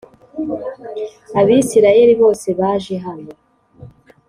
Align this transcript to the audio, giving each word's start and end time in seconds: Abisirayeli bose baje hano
Abisirayeli 1.39 2.13
bose 2.21 2.47
baje 2.59 2.95
hano 3.05 3.31